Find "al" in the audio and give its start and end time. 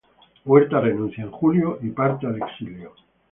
2.25-2.37